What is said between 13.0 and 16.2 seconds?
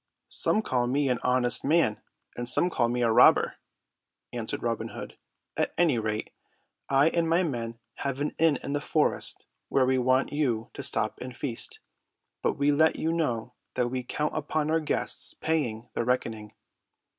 know that we count upon our guests paying their